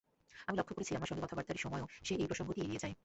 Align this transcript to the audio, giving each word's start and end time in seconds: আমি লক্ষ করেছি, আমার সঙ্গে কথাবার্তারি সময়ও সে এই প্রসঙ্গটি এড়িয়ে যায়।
আমি 0.47 0.55
লক্ষ 0.57 0.71
করেছি, 0.73 0.91
আমার 0.95 1.09
সঙ্গে 1.09 1.23
কথাবার্তারি 1.23 1.59
সময়ও 1.59 1.87
সে 2.03 2.13
এই 2.15 2.27
প্রসঙ্গটি 2.27 2.59
এড়িয়ে 2.61 2.83
যায়। 2.83 2.95